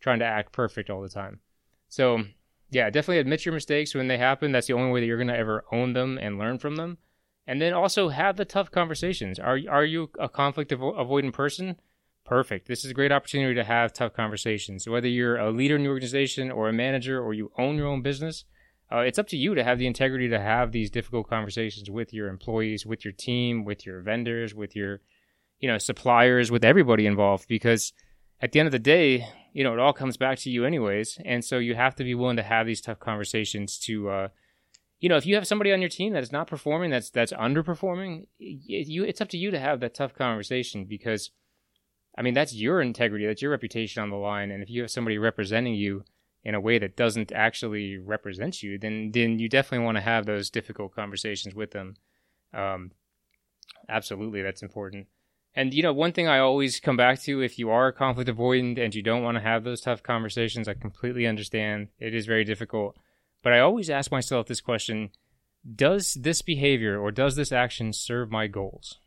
trying 0.00 0.18
to 0.18 0.24
act 0.24 0.52
perfect 0.52 0.90
all 0.90 1.02
the 1.02 1.08
time. 1.08 1.40
So, 1.88 2.24
yeah, 2.70 2.90
definitely 2.90 3.18
admit 3.18 3.44
your 3.44 3.54
mistakes 3.54 3.94
when 3.94 4.08
they 4.08 4.18
happen. 4.18 4.50
That's 4.50 4.66
the 4.66 4.72
only 4.72 4.90
way 4.90 5.00
that 5.00 5.06
you're 5.06 5.16
going 5.16 5.28
to 5.28 5.36
ever 5.36 5.64
own 5.70 5.92
them 5.92 6.18
and 6.20 6.38
learn 6.38 6.58
from 6.58 6.76
them 6.76 6.98
and 7.46 7.62
then 7.62 7.72
also 7.72 8.08
have 8.08 8.36
the 8.36 8.44
tough 8.44 8.70
conversations. 8.70 9.38
Are 9.38 9.58
are 9.68 9.84
you 9.84 10.10
a 10.18 10.28
conflict 10.28 10.72
avo- 10.72 10.96
avoidant 10.96 11.32
person? 11.32 11.76
Perfect. 12.24 12.66
This 12.66 12.84
is 12.84 12.90
a 12.90 12.94
great 12.94 13.12
opportunity 13.12 13.54
to 13.54 13.62
have 13.62 13.92
tough 13.92 14.12
conversations. 14.12 14.88
Whether 14.88 15.06
you're 15.06 15.36
a 15.36 15.52
leader 15.52 15.76
in 15.76 15.82
your 15.82 15.92
organization 15.92 16.50
or 16.50 16.68
a 16.68 16.72
manager 16.72 17.22
or 17.22 17.34
you 17.34 17.52
own 17.56 17.76
your 17.76 17.86
own 17.86 18.02
business, 18.02 18.44
uh, 18.92 18.98
it's 18.98 19.18
up 19.18 19.28
to 19.28 19.36
you 19.36 19.54
to 19.54 19.64
have 19.64 19.78
the 19.78 19.86
integrity 19.86 20.28
to 20.28 20.38
have 20.38 20.70
these 20.70 20.90
difficult 20.90 21.28
conversations 21.28 21.90
with 21.90 22.12
your 22.12 22.28
employees, 22.28 22.86
with 22.86 23.04
your 23.04 23.12
team, 23.12 23.64
with 23.64 23.84
your 23.84 24.00
vendors, 24.00 24.54
with 24.54 24.76
your 24.76 25.00
you 25.58 25.68
know 25.68 25.78
suppliers, 25.78 26.50
with 26.50 26.64
everybody 26.64 27.06
involved. 27.06 27.48
Because 27.48 27.92
at 28.40 28.52
the 28.52 28.60
end 28.60 28.66
of 28.66 28.72
the 28.72 28.78
day, 28.78 29.26
you 29.52 29.64
know 29.64 29.72
it 29.72 29.80
all 29.80 29.92
comes 29.92 30.16
back 30.16 30.38
to 30.38 30.50
you 30.50 30.64
anyways, 30.64 31.18
and 31.24 31.44
so 31.44 31.58
you 31.58 31.74
have 31.74 31.96
to 31.96 32.04
be 32.04 32.14
willing 32.14 32.36
to 32.36 32.42
have 32.42 32.66
these 32.66 32.80
tough 32.80 33.00
conversations 33.00 33.78
to. 33.80 34.08
Uh, 34.08 34.28
you 34.98 35.10
know, 35.10 35.16
if 35.16 35.26
you 35.26 35.34
have 35.34 35.46
somebody 35.46 35.72
on 35.72 35.82
your 35.82 35.90
team 35.90 36.14
that 36.14 36.22
is 36.22 36.32
not 36.32 36.46
performing, 36.46 36.90
that's 36.90 37.10
that's 37.10 37.32
underperforming, 37.32 38.28
it, 38.38 38.88
you 38.88 39.04
it's 39.04 39.20
up 39.20 39.28
to 39.30 39.36
you 39.36 39.50
to 39.50 39.58
have 39.58 39.80
that 39.80 39.94
tough 39.94 40.14
conversation 40.14 40.86
because, 40.86 41.30
I 42.16 42.22
mean, 42.22 42.32
that's 42.32 42.54
your 42.54 42.80
integrity, 42.80 43.26
that's 43.26 43.42
your 43.42 43.50
reputation 43.50 44.02
on 44.02 44.10
the 44.10 44.16
line, 44.16 44.50
and 44.50 44.62
if 44.62 44.70
you 44.70 44.80
have 44.82 44.90
somebody 44.90 45.18
representing 45.18 45.74
you 45.74 46.04
in 46.46 46.54
a 46.54 46.60
way 46.60 46.78
that 46.78 46.96
doesn't 46.96 47.32
actually 47.32 47.98
represent 47.98 48.62
you, 48.62 48.78
then 48.78 49.10
then 49.12 49.36
you 49.40 49.48
definitely 49.48 49.84
want 49.84 49.96
to 49.96 50.00
have 50.00 50.26
those 50.26 50.48
difficult 50.48 50.94
conversations 50.94 51.56
with 51.56 51.72
them. 51.72 51.96
Um, 52.54 52.92
absolutely, 53.88 54.42
that's 54.42 54.62
important. 54.62 55.08
And 55.56 55.74
you 55.74 55.82
know, 55.82 55.92
one 55.92 56.12
thing 56.12 56.28
I 56.28 56.38
always 56.38 56.78
come 56.78 56.96
back 56.96 57.20
to 57.22 57.42
if 57.42 57.58
you 57.58 57.68
are 57.70 57.90
conflict 57.90 58.30
avoidant 58.30 58.78
and 58.78 58.94
you 58.94 59.02
don't 59.02 59.24
want 59.24 59.36
to 59.36 59.42
have 59.42 59.64
those 59.64 59.80
tough 59.80 60.04
conversations, 60.04 60.68
I 60.68 60.74
completely 60.74 61.26
understand. 61.26 61.88
It 61.98 62.14
is 62.14 62.26
very 62.26 62.44
difficult. 62.44 62.96
But 63.42 63.52
I 63.52 63.58
always 63.58 63.90
ask 63.90 64.12
myself 64.12 64.46
this 64.46 64.60
question, 64.60 65.10
does 65.74 66.14
this 66.14 66.42
behavior 66.42 66.96
or 66.96 67.10
does 67.10 67.34
this 67.34 67.50
action 67.50 67.92
serve 67.92 68.30
my 68.30 68.46
goals? 68.46 69.00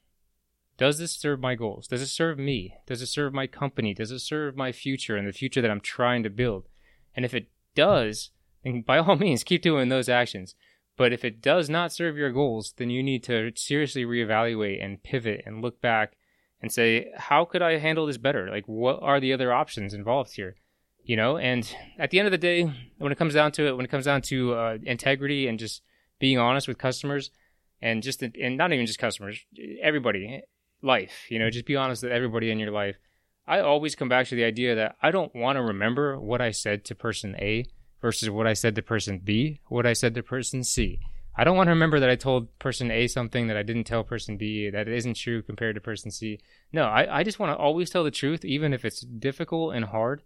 Does 0.77 0.97
this 0.97 1.15
serve 1.15 1.39
my 1.39 1.55
goals? 1.55 1.87
Does 1.87 2.01
it 2.01 2.07
serve 2.07 2.37
me? 2.37 2.75
Does 2.85 3.01
it 3.01 3.07
serve 3.07 3.33
my 3.33 3.47
company? 3.47 3.93
Does 3.93 4.11
it 4.11 4.19
serve 4.19 4.57
my 4.57 4.73
future 4.73 5.15
and 5.15 5.25
the 5.25 5.31
future 5.31 5.61
that 5.61 5.71
I'm 5.71 5.79
trying 5.79 6.23
to 6.23 6.29
build? 6.29 6.67
And 7.15 7.25
if 7.25 7.33
it 7.33 7.49
does, 7.75 8.31
then 8.63 8.81
by 8.81 8.97
all 8.97 9.15
means 9.17 9.43
keep 9.43 9.61
doing 9.61 9.89
those 9.89 10.09
actions. 10.09 10.55
But 10.97 11.13
if 11.13 11.23
it 11.23 11.41
does 11.41 11.69
not 11.69 11.93
serve 11.93 12.17
your 12.17 12.31
goals, 12.31 12.73
then 12.75 12.89
you 12.89 13.01
need 13.01 13.23
to 13.23 13.51
seriously 13.55 14.03
reevaluate 14.03 14.83
and 14.83 15.01
pivot 15.01 15.43
and 15.45 15.61
look 15.61 15.79
back 15.81 16.17
and 16.61 16.71
say, 16.71 17.09
how 17.15 17.45
could 17.45 17.61
I 17.61 17.77
handle 17.77 18.05
this 18.05 18.17
better? 18.17 18.49
Like, 18.49 18.65
what 18.67 18.99
are 19.01 19.21
the 19.21 19.31
other 19.31 19.53
options 19.53 19.93
involved 19.93 20.33
here? 20.33 20.55
You 21.03 21.15
know, 21.15 21.37
and 21.37 21.73
at 21.97 22.11
the 22.11 22.19
end 22.19 22.27
of 22.27 22.31
the 22.31 22.37
day, 22.37 22.69
when 22.97 23.11
it 23.11 23.17
comes 23.17 23.33
down 23.33 23.53
to 23.53 23.67
it, 23.67 23.77
when 23.77 23.85
it 23.85 23.91
comes 23.91 24.05
down 24.05 24.21
to 24.23 24.53
uh, 24.53 24.77
integrity 24.83 25.47
and 25.47 25.57
just 25.57 25.81
being 26.19 26.37
honest 26.37 26.67
with 26.67 26.77
customers, 26.77 27.31
and 27.81 28.03
just 28.03 28.21
and 28.21 28.57
not 28.57 28.73
even 28.73 28.85
just 28.85 28.99
customers, 28.99 29.39
everybody, 29.81 30.41
life. 30.81 31.25
You 31.29 31.39
know, 31.39 31.49
just 31.49 31.65
be 31.65 31.75
honest 31.75 32.03
with 32.03 32.11
everybody 32.11 32.51
in 32.51 32.59
your 32.59 32.71
life. 32.71 32.97
I 33.49 33.61
always 33.61 33.95
come 33.95 34.09
back 34.09 34.27
to 34.27 34.35
the 34.35 34.43
idea 34.43 34.75
that 34.75 34.95
I 35.01 35.09
don't 35.09 35.33
want 35.33 35.57
to 35.57 35.63
remember 35.63 36.19
what 36.19 36.39
I 36.39 36.51
said 36.51 36.85
to 36.85 36.95
person 36.95 37.35
A 37.39 37.65
versus 37.99 38.29
what 38.29 38.45
I 38.45 38.53
said 38.53 38.75
to 38.75 38.83
person 38.83 39.21
B, 39.23 39.59
what 39.69 39.87
I 39.87 39.93
said 39.93 40.13
to 40.13 40.21
person 40.21 40.63
C. 40.63 40.99
I 41.35 41.43
don't 41.43 41.57
want 41.57 41.65
to 41.65 41.71
remember 41.71 41.99
that 41.99 42.11
I 42.11 42.15
told 42.15 42.59
person 42.59 42.91
A 42.91 43.07
something 43.07 43.47
that 43.47 43.57
I 43.57 43.63
didn't 43.63 43.85
tell 43.85 44.03
person 44.03 44.37
B 44.37 44.69
that 44.69 44.87
isn't 44.87 45.15
true 45.15 45.41
compared 45.41 45.73
to 45.75 45.81
person 45.81 46.11
C. 46.11 46.39
No, 46.71 46.83
I, 46.83 47.19
I 47.19 47.23
just 47.23 47.39
want 47.39 47.51
to 47.51 47.57
always 47.57 47.89
tell 47.89 48.03
the 48.03 48.11
truth, 48.11 48.45
even 48.45 48.71
if 48.71 48.85
it's 48.85 49.01
difficult 49.01 49.73
and 49.73 49.85
hard, 49.85 50.21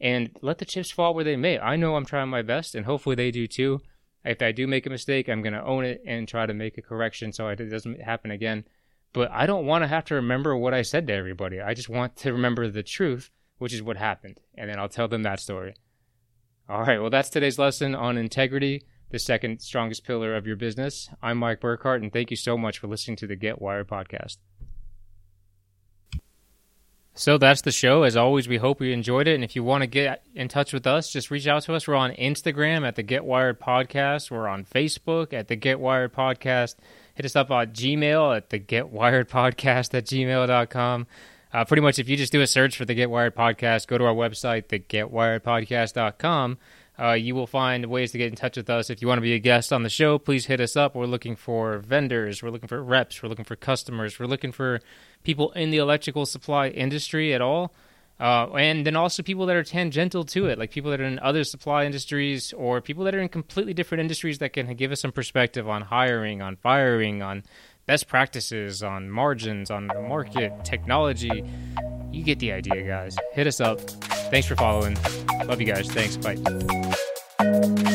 and 0.00 0.36
let 0.42 0.58
the 0.58 0.64
chips 0.64 0.90
fall 0.90 1.14
where 1.14 1.22
they 1.22 1.36
may. 1.36 1.60
I 1.60 1.76
know 1.76 1.94
I'm 1.94 2.04
trying 2.04 2.28
my 2.28 2.42
best, 2.42 2.74
and 2.74 2.86
hopefully 2.86 3.14
they 3.14 3.30
do 3.30 3.46
too. 3.46 3.82
If 4.24 4.42
I 4.42 4.50
do 4.50 4.66
make 4.66 4.86
a 4.86 4.90
mistake, 4.90 5.28
I'm 5.28 5.42
going 5.42 5.52
to 5.52 5.64
own 5.64 5.84
it 5.84 6.02
and 6.04 6.26
try 6.26 6.46
to 6.46 6.54
make 6.54 6.76
a 6.76 6.82
correction 6.82 7.32
so 7.32 7.46
it 7.46 7.56
doesn't 7.56 8.02
happen 8.02 8.32
again. 8.32 8.64
But 9.14 9.30
I 9.30 9.46
don't 9.46 9.64
want 9.64 9.82
to 9.82 9.88
have 9.88 10.04
to 10.06 10.16
remember 10.16 10.54
what 10.54 10.74
I 10.74 10.82
said 10.82 11.06
to 11.06 11.14
everybody. 11.14 11.62
I 11.62 11.72
just 11.72 11.88
want 11.88 12.16
to 12.16 12.32
remember 12.32 12.68
the 12.68 12.82
truth, 12.82 13.30
which 13.56 13.72
is 13.72 13.82
what 13.82 13.96
happened, 13.96 14.40
and 14.54 14.68
then 14.68 14.78
I'll 14.78 14.90
tell 14.90 15.08
them 15.08 15.22
that 15.22 15.40
story. 15.40 15.74
All 16.68 16.82
right, 16.82 17.00
well, 17.00 17.10
that's 17.10 17.30
today's 17.30 17.58
lesson 17.58 17.94
on 17.94 18.18
integrity 18.18 18.84
the 19.14 19.18
second 19.20 19.60
strongest 19.60 20.04
pillar 20.04 20.34
of 20.34 20.44
your 20.44 20.56
business. 20.56 21.08
I'm 21.22 21.38
Mike 21.38 21.60
Burkhart, 21.60 22.02
and 22.02 22.12
thank 22.12 22.32
you 22.32 22.36
so 22.36 22.58
much 22.58 22.78
for 22.80 22.88
listening 22.88 23.16
to 23.18 23.28
the 23.28 23.36
Get 23.36 23.62
Wired 23.62 23.86
podcast. 23.86 24.38
So 27.14 27.38
that's 27.38 27.60
the 27.60 27.70
show. 27.70 28.02
As 28.02 28.16
always, 28.16 28.48
we 28.48 28.56
hope 28.56 28.82
you 28.82 28.92
enjoyed 28.92 29.28
it. 29.28 29.36
And 29.36 29.44
if 29.44 29.54
you 29.54 29.62
want 29.62 29.82
to 29.82 29.86
get 29.86 30.24
in 30.34 30.48
touch 30.48 30.72
with 30.72 30.84
us, 30.84 31.12
just 31.12 31.30
reach 31.30 31.46
out 31.46 31.62
to 31.62 31.74
us. 31.74 31.86
We're 31.86 31.94
on 31.94 32.10
Instagram 32.14 32.84
at 32.84 32.96
the 32.96 33.04
Get 33.04 33.24
Wired 33.24 33.60
Podcast. 33.60 34.32
We're 34.32 34.48
on 34.48 34.64
Facebook 34.64 35.32
at 35.32 35.46
the 35.46 35.54
Get 35.54 35.78
Wired 35.78 36.12
Podcast. 36.12 36.74
Hit 37.14 37.26
us 37.26 37.36
up 37.36 37.50
on 37.50 37.68
Gmail 37.68 38.36
at 38.36 38.50
the 38.50 38.58
Get 38.58 38.90
Wired 38.90 39.28
Podcast 39.28 39.94
at 39.94 40.04
gmail.com. 40.06 41.06
Uh, 41.52 41.64
pretty 41.64 41.80
much, 41.82 41.98
if 41.98 42.08
you 42.08 42.16
just 42.16 42.32
do 42.32 42.40
a 42.40 42.46
search 42.46 42.76
for 42.76 42.84
the 42.84 42.94
Get 42.94 43.10
Wired 43.10 43.36
Podcast, 43.36 43.86
go 43.86 43.96
to 43.96 44.04
our 44.04 44.14
website, 44.14 44.66
thegetwiredpodcast.com 44.66 46.58
uh, 46.98 47.12
you 47.12 47.34
will 47.34 47.46
find 47.46 47.86
ways 47.86 48.12
to 48.12 48.18
get 48.18 48.28
in 48.28 48.36
touch 48.36 48.56
with 48.56 48.70
us. 48.70 48.88
If 48.88 49.02
you 49.02 49.08
want 49.08 49.18
to 49.18 49.22
be 49.22 49.34
a 49.34 49.38
guest 49.38 49.72
on 49.72 49.82
the 49.82 49.88
show, 49.88 50.18
please 50.18 50.46
hit 50.46 50.60
us 50.60 50.76
up. 50.76 50.94
We're 50.94 51.06
looking 51.06 51.34
for 51.34 51.78
vendors, 51.78 52.42
we're 52.42 52.50
looking 52.50 52.68
for 52.68 52.82
reps, 52.82 53.22
we're 53.22 53.28
looking 53.28 53.44
for 53.44 53.56
customers, 53.56 54.18
we're 54.18 54.26
looking 54.26 54.52
for 54.52 54.80
people 55.24 55.50
in 55.52 55.70
the 55.70 55.78
electrical 55.78 56.24
supply 56.24 56.68
industry 56.68 57.34
at 57.34 57.40
all. 57.40 57.72
Uh, 58.20 58.48
and 58.54 58.86
then 58.86 58.94
also 58.94 59.22
people 59.22 59.46
that 59.46 59.56
are 59.56 59.64
tangential 59.64 60.24
to 60.24 60.46
it, 60.46 60.58
like 60.58 60.70
people 60.70 60.90
that 60.90 61.00
are 61.00 61.04
in 61.04 61.18
other 61.18 61.42
supply 61.42 61.84
industries 61.84 62.52
or 62.52 62.80
people 62.80 63.04
that 63.04 63.14
are 63.14 63.20
in 63.20 63.28
completely 63.28 63.74
different 63.74 64.00
industries 64.00 64.38
that 64.38 64.52
can 64.52 64.72
give 64.74 64.92
us 64.92 65.00
some 65.00 65.10
perspective 65.10 65.68
on 65.68 65.82
hiring, 65.82 66.40
on 66.40 66.56
firing, 66.56 67.22
on 67.22 67.42
best 67.86 68.06
practices, 68.06 68.82
on 68.82 69.10
margins, 69.10 69.70
on 69.70 69.88
the 69.88 70.00
market, 70.00 70.52
technology. 70.64 71.44
You 72.12 72.22
get 72.22 72.38
the 72.38 72.52
idea, 72.52 72.86
guys. 72.86 73.16
Hit 73.32 73.46
us 73.46 73.60
up. 73.60 73.80
Thanks 73.80 74.46
for 74.46 74.54
following. 74.54 74.96
Love 75.46 75.60
you 75.60 75.66
guys. 75.66 75.90
Thanks. 75.90 76.16
Bye. 76.16 77.90